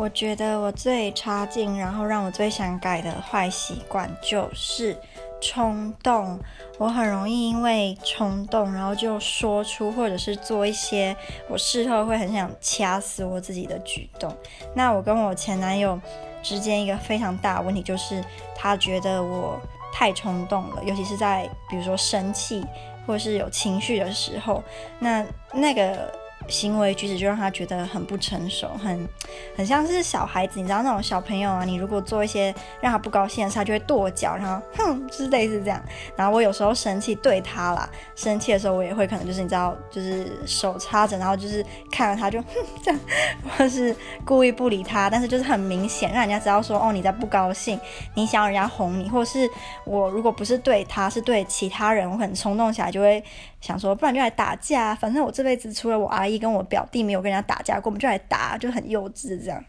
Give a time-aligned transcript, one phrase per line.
[0.00, 4.98] 我觉得我最差劲，然后让我最想改的坏习惯就是
[5.42, 6.40] 冲动。
[6.78, 11.14] 我很容易因为冲动，然后就说出或者是做一些
[11.50, 14.34] 我事后会很想掐死我自己的举动。
[14.74, 16.00] 那我跟我前男友
[16.42, 18.24] 之间一个非常大的问题就是，
[18.56, 19.60] 他觉得我
[19.92, 22.64] 太冲动了，尤其是在比如说生气
[23.06, 24.64] 或是有情绪的时候，
[24.98, 25.22] 那
[25.52, 26.10] 那个。
[26.50, 29.08] 行为举止就让他觉得很不成熟，很
[29.56, 35.80] 很像是小孩子，你知道那种小朋友啊，你如果做一些让他不高兴的事，他就会跺脚，然后哼，就是类似这样。
[36.16, 42.48] 然后我有时候生气对他啦，生气的时候我也会可能就是你知道，就是手插着，然后就是看着他就哼
[42.82, 43.00] 这样，
[43.56, 43.94] 或是
[44.24, 47.78] 故意不理他，但是就是很明显让人家知道说哦，你在不高兴，
[48.14, 49.48] 你想要人家哄你，或是
[49.84, 53.22] 我如果不是对他，是对其他人，我很冲动起来就会
[53.60, 56.39] 想说，不然就来打架，反正我这辈子除了我阿姨。
[56.40, 59.64] 跟我表弟没有跟人家打架过，我们就来打，就很幼稚这样。